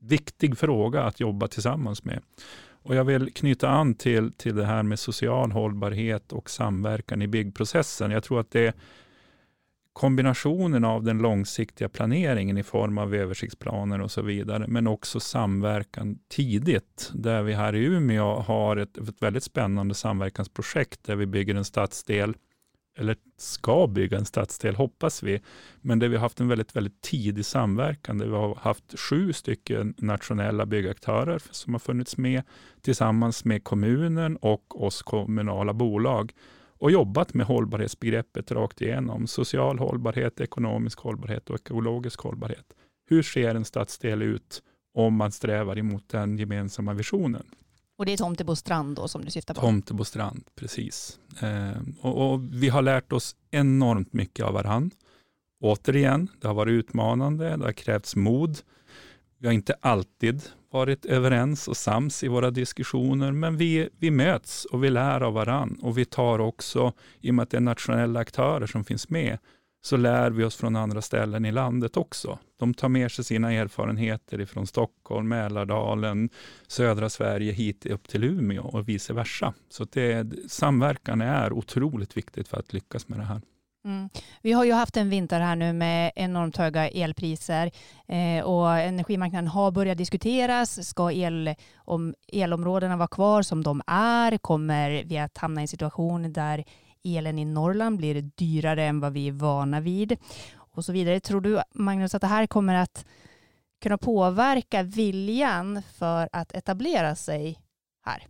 [0.01, 2.23] viktig fråga att jobba tillsammans med.
[2.85, 7.27] Och jag vill knyta an till, till det här med social hållbarhet och samverkan i
[7.27, 8.11] byggprocessen.
[8.11, 8.75] Jag tror att det är
[9.92, 16.18] kombinationen av den långsiktiga planeringen i form av översiktsplaner och så vidare, men också samverkan
[16.28, 21.55] tidigt, där vi här i Umeå har ett, ett väldigt spännande samverkansprojekt där vi bygger
[21.55, 22.35] en stadsdel
[22.98, 25.40] eller ska bygga en stadsdel, hoppas vi,
[25.81, 29.33] men där vi har haft en väldigt, väldigt tidig samverkan, där vi har haft sju
[29.33, 32.42] stycken nationella byggaktörer som har funnits med
[32.81, 36.33] tillsammans med kommunen och oss kommunala bolag
[36.83, 39.27] och jobbat med hållbarhetsbegreppet rakt igenom.
[39.27, 42.73] Social hållbarhet, ekonomisk hållbarhet och ekologisk hållbarhet.
[43.09, 44.62] Hur ser en stadsdel ut
[44.95, 47.47] om man strävar emot den gemensamma visionen?
[47.99, 49.61] Och det är Tomtebostrand då som du syftar på?
[49.61, 51.18] Tomtebostrand, precis.
[51.40, 54.97] Eh, och, och, vi har lärt oss enormt mycket av varandra.
[55.61, 58.59] Återigen, det har varit utmanande, det har krävts mod.
[59.42, 64.64] Vi har inte alltid varit överens och sams i våra diskussioner, men vi, vi möts
[64.64, 65.76] och vi lär av varandra.
[65.83, 69.38] Och vi tar också, i och med att det är nationella aktörer som finns med,
[69.85, 72.38] så lär vi oss från andra ställen i landet också.
[72.59, 76.31] De tar med sig sina erfarenheter ifrån Stockholm, Mälardalen,
[76.66, 79.55] södra Sverige hit upp till Umeå och vice versa.
[79.68, 83.40] Så det, samverkan är otroligt viktigt för att lyckas med det här.
[83.85, 84.09] Mm.
[84.42, 87.71] Vi har ju haft en vinter här nu med enormt höga elpriser
[88.09, 90.88] eh, och energimarknaden har börjat diskuteras.
[90.88, 94.38] Ska el, om elområdena vara kvar som de är?
[94.38, 96.64] Kommer vi att hamna i en situation där
[97.05, 100.16] elen i Norrland blir dyrare än vad vi är vana vid
[100.57, 101.21] och så vidare.
[101.21, 103.07] Tror du, Magnus, att det här kommer att
[103.83, 107.59] kunna påverka viljan för att etablera sig
[108.05, 108.27] här?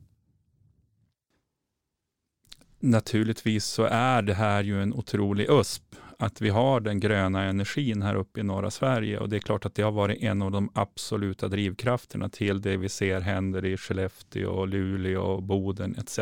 [2.85, 8.03] Naturligtvis så är det här ju en otrolig USP, att vi har den gröna energin
[8.03, 10.51] här uppe i norra Sverige och det är klart att det har varit en av
[10.51, 16.21] de absoluta drivkrafterna till det vi ser händer i Skellefteå, Luleå, Boden etc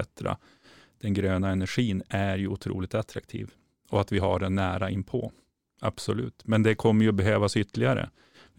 [1.01, 3.51] den gröna energin är ju otroligt attraktiv
[3.89, 5.33] och att vi har den nära inpå.
[5.81, 8.11] Absolut, men det kommer ju behövas ytterligare.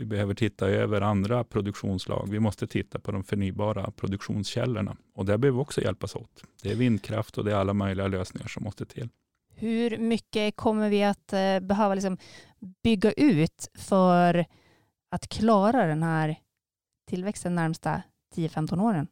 [0.01, 2.27] Vi behöver titta över andra produktionsslag.
[2.31, 6.43] Vi måste titta på de förnybara produktionskällorna och där behöver vi också hjälpas åt.
[6.61, 9.09] Det är vindkraft och det är alla möjliga lösningar som måste till.
[9.55, 12.17] Hur mycket kommer vi att eh, behöva liksom
[12.83, 14.45] bygga ut för
[15.11, 16.35] att klara den här
[17.09, 18.01] tillväxten närmsta
[18.35, 19.07] 10-15 åren?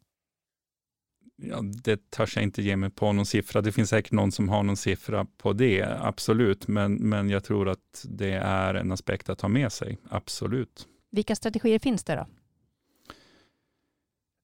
[1.42, 3.62] Ja, det törs jag inte ge mig på någon siffra.
[3.62, 6.68] Det finns säkert någon som har någon siffra på det, absolut.
[6.68, 10.88] Men, men jag tror att det är en aspekt att ha med sig, absolut.
[11.12, 12.26] Vilka strategier finns det då?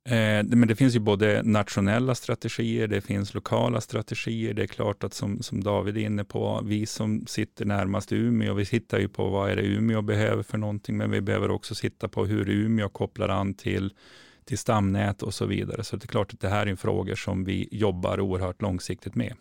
[0.10, 4.54] Eh, men det finns ju både nationella strategier, det finns lokala strategier.
[4.54, 8.54] Det är klart att som, som David är inne på, vi som sitter närmast Umeå,
[8.54, 11.76] vi tittar ju på vad är det Umeå behöver för någonting, men vi behöver också
[11.76, 13.94] sitta på hur Umeå kopplar an till
[14.46, 15.84] till stamnät och så vidare.
[15.84, 19.34] Så det är klart att det här är frågor som vi jobbar oerhört långsiktigt med.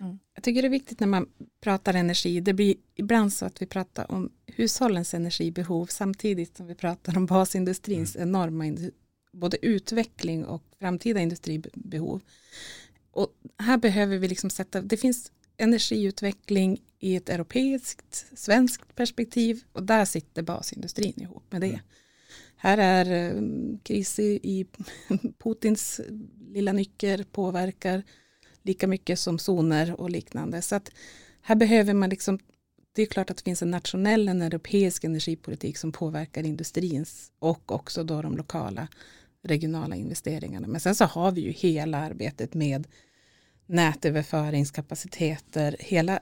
[0.00, 0.18] Mm.
[0.34, 1.26] Jag tycker det är viktigt när man
[1.60, 6.74] pratar energi, det blir ibland så att vi pratar om hushållens energibehov samtidigt som vi
[6.74, 8.28] pratar om basindustrins mm.
[8.28, 8.90] enorma
[9.32, 12.20] både utveckling och framtida industribehov.
[13.10, 13.28] Och
[13.58, 20.04] här behöver vi liksom sätta, det finns energiutveckling i ett europeiskt, svenskt perspektiv och där
[20.04, 21.66] sitter basindustrin ihop med det.
[21.66, 21.80] Mm.
[22.56, 23.42] Här är eh,
[23.82, 24.66] kris i
[25.38, 26.00] Putins
[26.52, 28.02] lilla nycker påverkar
[28.62, 30.62] lika mycket som zoner och liknande.
[30.62, 30.90] Så att
[31.42, 32.38] här behöver man liksom,
[32.92, 37.72] det är klart att det finns en nationell, en europeisk energipolitik som påverkar industrins och
[37.72, 38.88] också då de lokala
[39.42, 40.66] regionala investeringarna.
[40.66, 42.86] Men sen så har vi ju hela arbetet med
[43.66, 46.20] nätöverföringskapaciteter, hela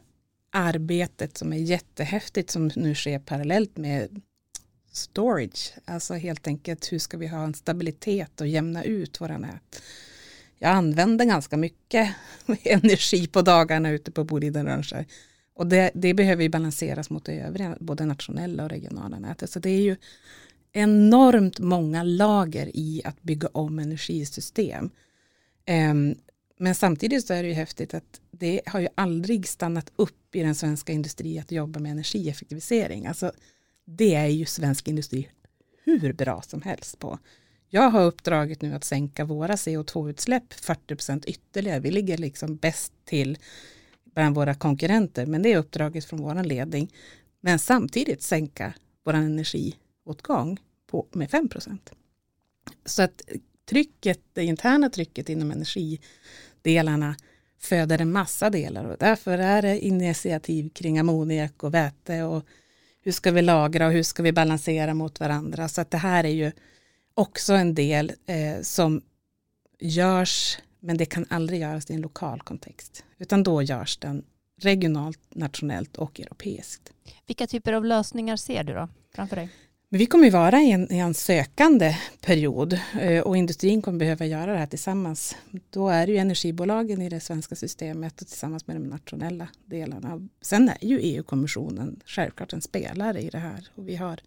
[0.51, 4.21] arbetet som är jättehäftigt som nu sker parallellt med
[4.93, 9.83] storage, alltså helt enkelt hur ska vi ha en stabilitet och jämna ut våra nät.
[10.59, 12.15] jag använder ganska mycket
[12.63, 15.07] energi på dagarna ute på Bolidenrancher.
[15.55, 19.51] Och det, det behöver ju balanseras mot det övriga, både nationella och regionala nätet.
[19.51, 19.97] Så det är ju
[20.73, 24.91] enormt många lager i att bygga om energisystem.
[25.91, 26.15] Um,
[26.59, 30.43] men samtidigt så är det ju häftigt att det har ju aldrig stannat upp i
[30.43, 33.07] den svenska industrin att jobba med energieffektivisering.
[33.07, 33.33] Alltså,
[33.85, 35.29] det är ju svensk industri
[35.85, 37.19] hur bra som helst på.
[37.69, 41.81] Jag har uppdraget nu att sänka våra CO2-utsläpp 40% ytterligare.
[41.81, 43.39] Vi ligger liksom bäst till
[44.05, 46.93] bland våra konkurrenter, men det är uppdraget från vår ledning.
[47.41, 51.79] Men samtidigt sänka vår energiåtgång på, med 5%
[52.85, 53.23] Så att
[53.69, 57.17] trycket, det interna trycket inom energidelarna
[57.59, 62.47] föder en massa delar och därför är det initiativ kring ammoniak och väte och
[63.03, 65.69] hur ska vi lagra och hur ska vi balansera mot varandra.
[65.69, 66.53] Så att det här är ju
[67.15, 69.03] också en del eh, som
[69.81, 74.25] görs, men det kan aldrig göras i en lokal kontext, utan då görs den
[74.61, 76.93] regionalt, nationellt och europeiskt.
[77.27, 79.49] Vilka typer av lösningar ser du då framför dig?
[79.93, 83.99] Men vi kommer ju vara i en, i en sökande period eh, och industrin kommer
[83.99, 85.37] behöva göra det här tillsammans.
[85.71, 90.29] Då är det ju energibolagen i det svenska systemet och tillsammans med de nationella delarna.
[90.43, 94.21] Sen är ju EU-kommissionen självklart en spelare i det här och vi har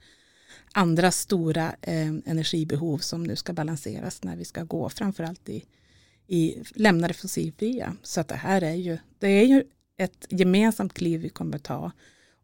[0.72, 5.66] andra stora eh, energibehov som nu ska balanseras när vi ska gå framförallt i,
[6.28, 7.96] i lämna det fossilfria.
[8.04, 9.64] Så att det här är ju, det är ju
[9.98, 11.92] ett gemensamt kliv vi kommer ta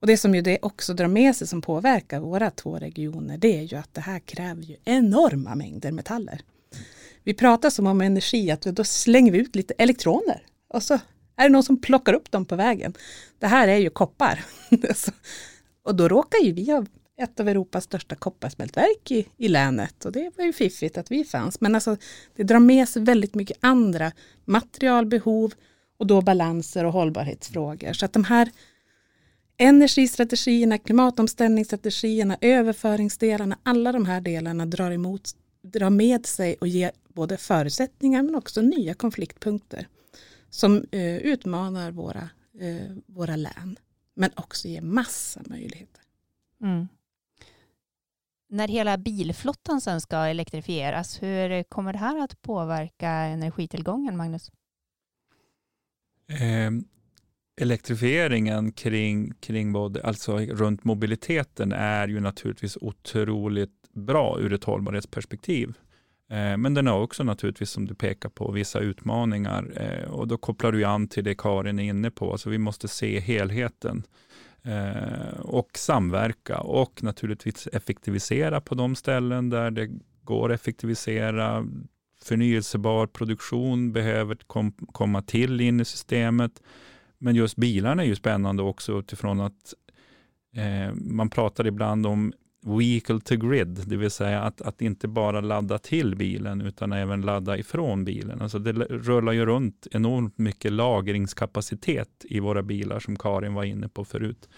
[0.01, 3.57] och det som ju det också drar med sig som påverkar våra två regioner det
[3.57, 6.41] är ju att det här kräver ju enorma mängder metaller.
[7.23, 10.93] Vi pratar som om energi, att då slänger vi ut lite elektroner och så
[11.35, 12.93] är det någon som plockar upp dem på vägen.
[13.39, 14.45] Det här är ju koppar.
[15.83, 16.85] och då råkar ju vi ha
[17.17, 21.23] ett av Europas största kopparsmältverk i, i länet och det var ju fiffigt att vi
[21.23, 21.61] fanns.
[21.61, 21.97] Men alltså
[22.35, 24.11] det drar med sig väldigt mycket andra
[24.45, 25.53] materialbehov
[25.97, 27.93] och då balanser och hållbarhetsfrågor.
[27.93, 28.51] Så att de här
[29.61, 37.37] energistrategierna, klimatomställningsstrategierna, överföringsdelarna, alla de här delarna drar, emot, drar med sig och ger både
[37.37, 39.87] förutsättningar men också nya konfliktpunkter
[40.49, 43.77] som eh, utmanar våra, eh, våra län
[44.15, 46.01] men också ger massa möjligheter.
[46.61, 46.87] Mm.
[48.49, 54.51] När hela bilflottan sen ska elektrifieras, hur kommer det här att påverka energitillgången, Magnus?
[56.27, 56.71] Eh,
[57.61, 65.73] elektrifieringen kring, kring både, alltså runt mobiliteten är ju naturligtvis otroligt bra ur ett hållbarhetsperspektiv.
[66.29, 69.73] Eh, men den har också naturligtvis, som du pekar på, vissa utmaningar.
[69.75, 72.31] Eh, och då kopplar du an till det Karin är inne på.
[72.31, 74.03] Alltså vi måste se helheten
[74.63, 79.89] eh, och samverka och naturligtvis effektivisera på de ställen där det
[80.23, 81.67] går att effektivisera.
[82.23, 86.61] Förnyelsebar produktion behöver kom, komma till in i systemet.
[87.23, 89.73] Men just bilarna är ju spännande också utifrån att
[90.55, 92.33] eh, man pratar ibland om
[92.65, 97.21] vehicle to grid, det vill säga att, att inte bara ladda till bilen utan även
[97.21, 98.41] ladda ifrån bilen.
[98.41, 103.89] Alltså det rullar ju runt enormt mycket lagringskapacitet i våra bilar som Karin var inne
[103.89, 104.49] på förut.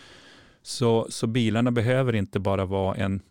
[0.61, 3.21] Så, så bilarna behöver inte bara vara en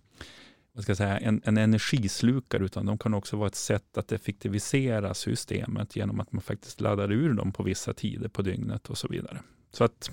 [0.72, 4.12] vad ska jag säga, en, en energislukare, utan de kan också vara ett sätt att
[4.12, 8.98] effektivisera systemet genom att man faktiskt laddar ur dem på vissa tider på dygnet och
[8.98, 9.38] så vidare.
[9.70, 10.10] Så att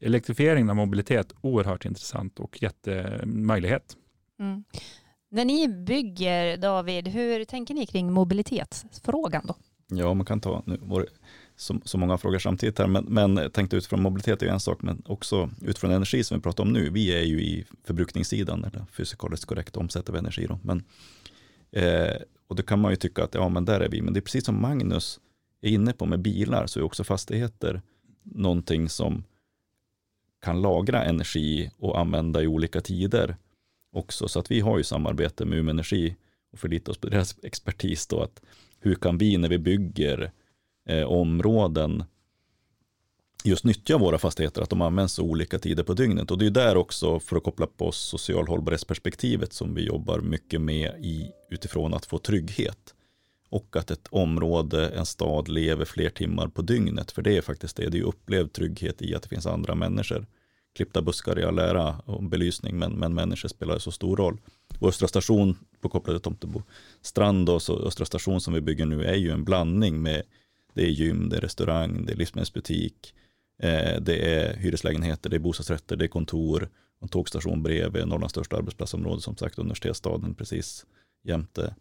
[0.00, 3.96] elektrifieringen av mobilitet, oerhört intressant och jättemöjlighet.
[4.38, 4.64] Mm.
[5.30, 9.54] När ni bygger, David, hur tänker ni kring mobilitetsfrågan då?
[9.88, 11.06] Ja, man kan ta, nu var
[11.60, 14.82] så, så många frågor samtidigt här, men, men tänkte utifrån mobilitet är ju en sak,
[14.82, 16.90] men också utifrån energi som vi pratar om nu.
[16.90, 20.58] Vi är ju i förbrukningssidan, eller fysikaliskt korrekt omsätter vi energi då.
[20.62, 20.82] Men,
[21.70, 24.20] eh, och då kan man ju tycka att ja, men där är vi, men det
[24.20, 25.20] är precis som Magnus
[25.60, 27.82] är inne på med bilar, så är också fastigheter
[28.22, 29.24] någonting som
[30.42, 33.36] kan lagra energi och använda i olika tider
[33.92, 34.28] också.
[34.28, 36.16] Så att vi har ju samarbete med Umeå Energi
[36.52, 38.42] och förlitar oss på deras expertis då, att
[38.78, 40.32] hur kan vi när vi bygger
[40.88, 42.04] eh, områden
[43.44, 46.30] just nyttja våra fastigheter, att de används olika tider på dygnet.
[46.30, 50.60] Och det är där också, för att koppla på social hållbarhetsperspektivet, som vi jobbar mycket
[50.60, 52.94] med i, utifrån att få trygghet.
[53.48, 57.10] Och att ett område, en stad, lever fler timmar på dygnet.
[57.10, 60.26] För det är faktiskt det, det är upplevd trygghet i att det finns andra människor.
[60.74, 64.40] Klippta buskar i all ära och belysning, men, men människor spelar så stor roll.
[64.78, 66.62] Och Östra station, på kopplat till Tomtebo
[67.02, 70.22] strand, och så Östra station som vi bygger nu, är ju en blandning med
[70.74, 73.14] det är gym, det är restaurang, det är livsmedelsbutik,
[73.62, 76.68] eh, det är hyreslägenheter, det är bostadsrätter, det är kontor,
[77.02, 80.86] en tågstation bredvid Norrlands största arbetsplatsområde, som sagt universitetsstaden precis
[81.24, 81.74] jämte.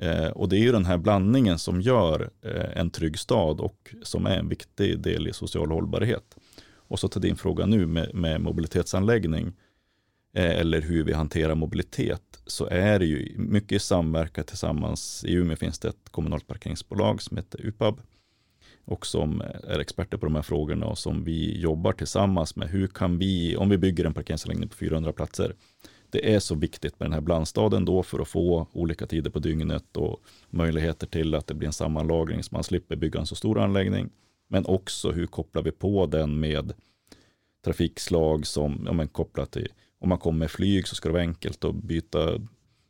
[0.00, 3.94] Eh, och det är ju den här blandningen som gör eh, en trygg stad och
[4.02, 6.36] som är en viktig del i social hållbarhet.
[6.74, 9.52] Och så till din fråga nu med, med mobilitetsanläggning
[10.34, 15.24] eh, eller hur vi hanterar mobilitet så är det ju mycket samverkan tillsammans.
[15.24, 18.00] I Umeå finns det ett kommunalt parkeringsbolag som heter UPAB
[18.88, 22.68] och som är experter på de här frågorna och som vi jobbar tillsammans med.
[22.68, 25.54] Hur kan vi, om vi bygger en parkeringsanläggning på 400 platser,
[26.10, 29.38] det är så viktigt med den här blandstaden då för att få olika tider på
[29.38, 30.20] dygnet och
[30.50, 34.10] möjligheter till att det blir en sammanlagring så man slipper bygga en så stor anläggning.
[34.48, 36.72] Men också hur kopplar vi på den med
[37.64, 41.22] trafikslag som ja, men kopplat till om man kommer med flyg så ska det vara
[41.22, 42.40] enkelt att byta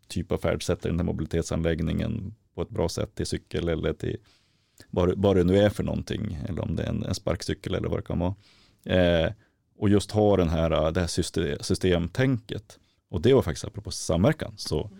[0.08, 4.16] typ av färdsätt i den här mobilitetsanläggningen på ett bra sätt till cykel eller till
[4.90, 7.88] vad, vad det nu är för någonting eller om det är en, en sparkcykel eller
[7.88, 8.34] vad det kan vara.
[8.84, 9.32] Eh,
[9.78, 12.78] och just ha den här, det här system, systemtänket.
[13.10, 14.52] Och det var faktiskt apropå samverkan.
[14.56, 14.90] Så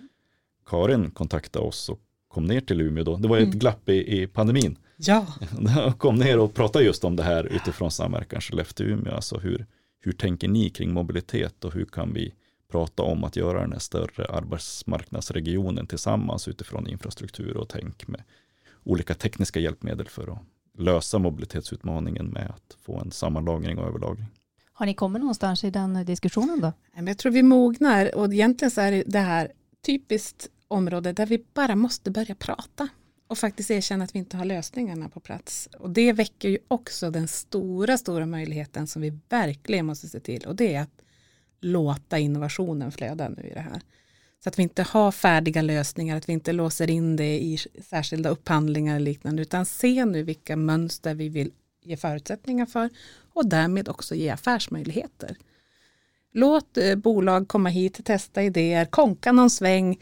[0.67, 3.17] Karin kontaktade oss och kom ner till Umeå då.
[3.17, 3.59] Det var ett mm.
[3.59, 4.79] glapp i, i pandemin.
[4.97, 5.27] Ja.
[5.99, 9.15] kom ner och pratade just om det här utifrån samverkan Skellefteå-Umeå.
[9.15, 9.67] Alltså hur,
[10.01, 12.35] hur tänker ni kring mobilitet och hur kan vi
[12.71, 18.23] prata om att göra den här större arbetsmarknadsregionen tillsammans utifrån infrastruktur och tänk med
[18.89, 20.39] olika tekniska hjälpmedel för att
[20.79, 24.27] lösa mobilitetsutmaningen med att få en sammanlagring och överlagring.
[24.73, 26.73] Har ni kommit någonstans i den diskussionen då?
[27.07, 29.53] Jag tror vi mognar och egentligen så är det här
[29.87, 32.89] typiskt område där vi bara måste börja prata
[33.27, 35.69] och faktiskt erkänna att vi inte har lösningarna på plats.
[35.79, 40.47] Och det väcker ju också den stora, stora möjligheten som vi verkligen måste se till
[40.47, 41.03] och det är att
[41.61, 43.81] låta innovationen flöda nu i det här.
[44.45, 47.59] Så att vi inte har färdiga lösningar, att vi inte låser in det i
[47.91, 51.51] särskilda upphandlingar och liknande, utan se nu vilka mönster vi vill
[51.83, 52.91] ge förutsättningar för
[53.33, 55.37] och därmed också ge affärsmöjligheter.
[56.33, 59.99] Låt eh, bolag komma hit, testa idéer, konka någon sväng,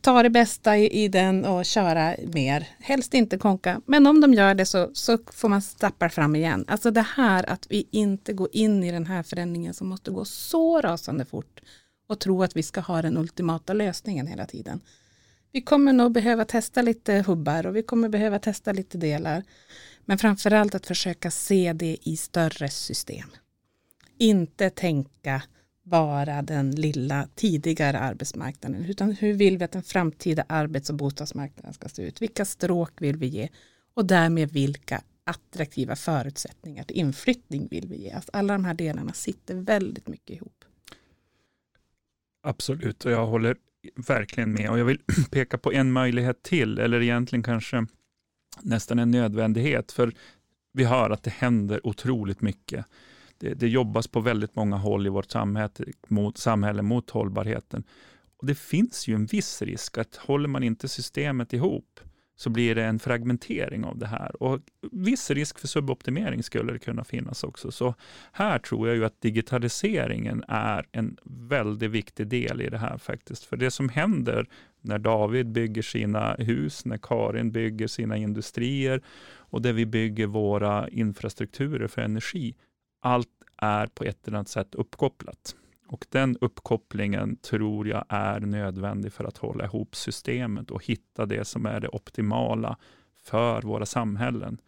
[0.00, 2.68] ta det bästa i, i, den och köra mer.
[2.78, 6.64] Helst inte konka, men om de gör det så, så får man stappa fram igen.
[6.68, 10.24] Alltså det här att vi inte går in i den här förändringen som måste gå
[10.24, 11.60] så rasande fort
[12.06, 14.80] och tro att vi ska ha den ultimata lösningen hela tiden.
[15.52, 19.42] Vi kommer nog behöva testa lite hubbar och vi kommer behöva testa lite delar.
[20.04, 23.28] Men framförallt att försöka se det i större system.
[24.18, 25.42] Inte tänka
[25.82, 31.74] bara den lilla tidigare arbetsmarknaden, utan hur vill vi att den framtida arbets och bostadsmarknaden
[31.74, 32.22] ska se ut?
[32.22, 33.48] Vilka stråk vill vi ge?
[33.94, 38.10] Och därmed vilka attraktiva förutsättningar till inflyttning vill vi ge?
[38.10, 40.55] Alltså alla de här delarna sitter väldigt mycket ihop.
[42.46, 43.56] Absolut, och jag håller
[44.08, 44.70] verkligen med.
[44.70, 47.86] Och jag vill peka på en möjlighet till, eller egentligen kanske
[48.62, 49.92] nästan en nödvändighet.
[49.92, 50.12] För
[50.72, 52.86] vi hör att det händer otroligt mycket.
[53.38, 55.70] Det, det jobbas på väldigt många håll i vårt samhälle
[56.08, 57.84] mot, samhälle mot hållbarheten.
[58.36, 62.00] Och Det finns ju en viss risk att håller man inte systemet ihop
[62.36, 64.42] så blir det en fragmentering av det här.
[64.42, 64.60] Och
[64.92, 67.70] viss risk för suboptimering skulle det kunna finnas också.
[67.70, 67.94] Så
[68.32, 73.44] här tror jag ju att digitaliseringen är en väldigt viktig del i det här faktiskt.
[73.44, 74.46] För det som händer
[74.80, 80.88] när David bygger sina hus, när Karin bygger sina industrier och där vi bygger våra
[80.88, 82.54] infrastrukturer för energi.
[83.00, 85.56] Allt är på ett eller annat sätt uppkopplat.
[85.88, 91.44] Och den uppkopplingen tror jag är nödvändig för att hålla ihop systemet och hitta det
[91.44, 92.76] som är det optimala
[93.22, 94.58] för våra samhällen.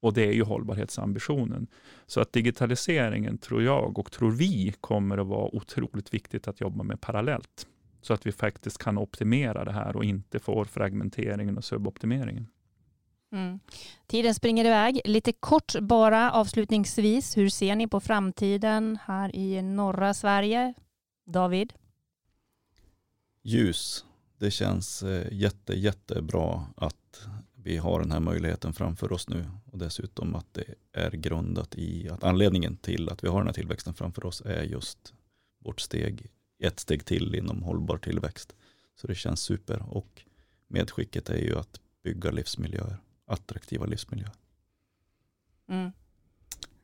[0.00, 1.66] Och det är ju hållbarhetsambitionen.
[2.06, 6.82] Så att digitaliseringen tror jag och tror vi kommer att vara otroligt viktigt att jobba
[6.82, 7.66] med parallellt.
[8.00, 12.46] Så att vi faktiskt kan optimera det här och inte får fragmenteringen och suboptimeringen.
[13.32, 13.60] Mm.
[14.06, 15.00] Tiden springer iväg.
[15.04, 17.36] Lite kort bara avslutningsvis.
[17.36, 20.74] Hur ser ni på framtiden här i norra Sverige?
[21.26, 21.72] David?
[23.42, 24.04] Ljus.
[24.38, 29.78] Det känns eh, jätte, jättebra att vi har den här möjligheten framför oss nu och
[29.78, 33.94] dessutom att det är grundat i att anledningen till att vi har den här tillväxten
[33.94, 35.14] framför oss är just
[35.58, 36.26] vårt steg,
[36.58, 38.54] ett steg till inom hållbar tillväxt.
[38.94, 40.22] Så det känns super och
[40.68, 42.96] medskicket är ju att bygga livsmiljöer
[43.26, 44.32] attraktiva livsmiljöer.
[45.68, 45.92] Mm.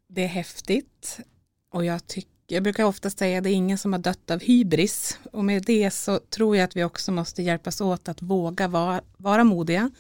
[0.07, 1.21] Det är häftigt
[1.71, 4.41] och jag, tycker, jag brukar ofta säga att det är ingen som har dött av
[4.41, 8.69] hybris och med det så tror jag att vi också måste hjälpas åt att våga
[8.69, 9.91] vara, vara modiga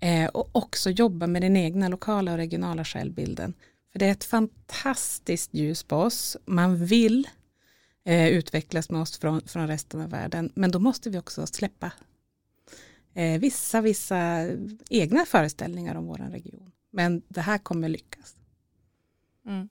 [0.00, 3.54] eh, och också jobba med den egna lokala och regionala självbilden.
[3.92, 6.36] För det är ett fantastiskt ljus på oss.
[6.44, 7.28] Man vill
[8.04, 11.92] eh, utvecklas med oss från, från resten av världen men då måste vi också släppa
[13.14, 14.46] eh, vissa, vissa
[14.90, 16.70] egna föreställningar om vår region.
[16.90, 18.36] Men det här kommer lyckas.
[19.46, 19.68] Mm.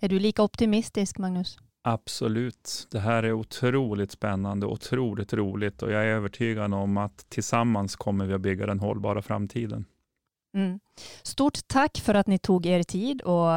[0.00, 1.58] Är du lika optimistisk, Magnus?
[1.82, 2.88] Absolut.
[2.90, 8.26] Det här är otroligt spännande, otroligt roligt och jag är övertygad om att tillsammans kommer
[8.26, 9.84] vi att bygga den hållbara framtiden.
[10.54, 10.80] Mm.
[11.22, 13.48] Stort tack för att ni tog er tid och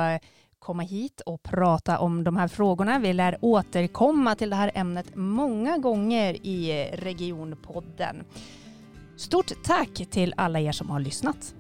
[0.59, 2.99] komma hit och prata om de här frågorna.
[2.99, 8.23] Vi lär återkomma till det här ämnet många gånger i Regionpodden.
[9.22, 11.55] Stort tack till alla er som har lyssnat.